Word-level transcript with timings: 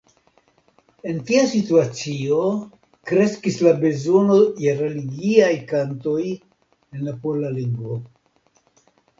En 1.09 1.17
tia 1.25 1.41
situacio 1.49 2.39
kreskis 3.11 3.59
la 3.67 3.75
bezono 3.83 4.39
je 4.65 4.75
religiaj 4.81 5.53
kantoj 5.73 6.19
en 6.33 7.07
la 7.11 7.15
pola 7.27 7.53
lingvo. 7.61 8.01